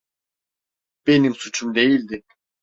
Benim 1.07 1.35
suçum 1.35 1.75
değildi! 1.75 2.23